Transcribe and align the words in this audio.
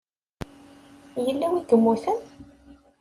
yella 1.25 1.47
win 1.51 1.63
i 1.67 1.67
yemmuten? 1.69 2.19